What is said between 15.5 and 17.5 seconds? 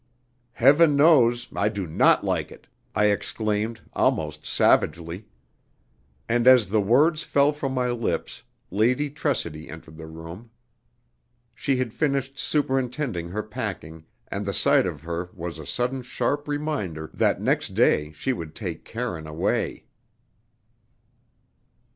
a sudden sharp reminder that